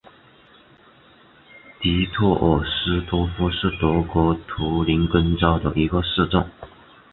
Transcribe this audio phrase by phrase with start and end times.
[1.79, 6.43] 迪特尔斯多夫是德国图林根州的一个市镇。